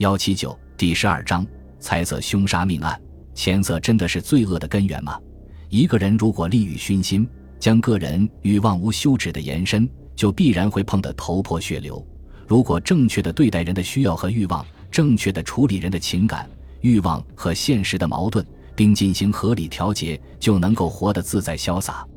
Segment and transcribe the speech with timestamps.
[0.00, 1.46] 幺七九第十二章
[1.78, 2.98] 猜测凶杀命案，
[3.34, 5.20] 钱色真的是罪恶的根源吗？
[5.68, 9.86] 一个人如果利欲熏心，将个人欲望无休止的延伸，
[10.16, 12.02] 就必然会碰得头破血流。
[12.48, 16.48] 如果正确的对待人的需要和欲望，正确的处理人的情感、
[16.80, 18.42] 欲望和现实的矛盾，
[18.74, 22.08] 并进行合理调节，就能够活得自在潇洒。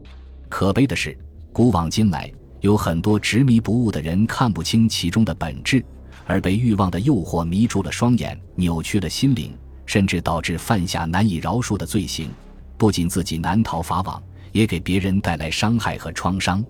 [0.47, 1.17] 可悲的是，
[1.51, 2.31] 古往今来，
[2.61, 5.83] 有很多执迷不悟的人看不清其中的本质，
[6.25, 9.55] 而被欲望的诱惑迷住了双眼，扭曲了心灵，
[9.85, 12.29] 甚至导致犯下难以饶恕的罪行。
[12.77, 16.63] 不仅自己难逃法网，也给别人带来伤害和创伤。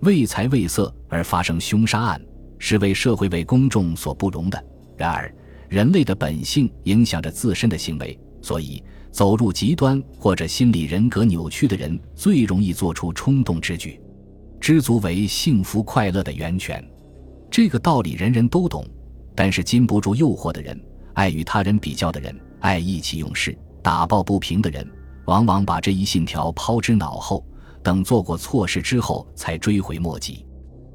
[0.00, 2.20] 为财为色而发生凶杀案，
[2.58, 4.62] 是为社会为公众所不容的。
[4.96, 5.34] 然而，
[5.68, 14.00] 人类的本性影响着自身的行为，所以走入极端或者心理人格扭曲的人，最容易做出冲动之举。
[14.60, 16.84] 知足为幸福快乐的源泉，
[17.56, 18.84] 这个道理人人都懂。
[19.34, 20.78] 但是，禁不住诱惑的人，
[21.14, 24.86] 爱与他人比较的人，爱意气用事、打抱不平的人。
[25.24, 27.42] 往往把这一信条抛之脑后，
[27.82, 30.44] 等做过错事之后才追悔莫及。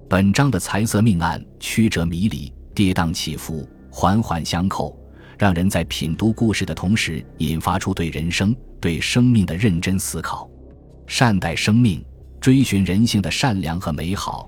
[0.07, 4.95] 本章的财色命案曲折迷离、跌宕起伏、环环相扣，
[5.39, 10.47] 让人在品读故事的同时，引发出对人生、对生命的认真思考。
[11.07, 12.05] 善待生命，
[12.39, 14.47] 追寻人性的善良和美好，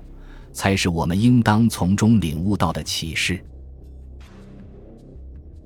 [0.54, 3.44] 才是我们应当从中领悟到的启示。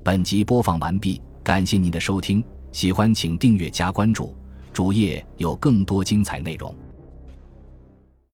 [0.03, 2.43] 本集播放完毕，感谢您的收听。
[2.71, 4.35] 喜欢请订阅加关注，
[4.73, 6.75] 主页有更多精彩内容。